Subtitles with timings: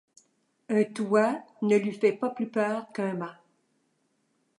[0.69, 3.37] Un toit ne lui fait pas plus peur qu’un mât.